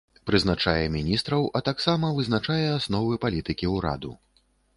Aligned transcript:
Прызначае 0.27 0.85
міністраў, 0.95 1.45
а 1.59 1.61
таксама 1.69 2.09
вызначае 2.21 2.59
асновы 2.79 3.13
палітыкі 3.27 3.71
ўраду. 3.75 4.11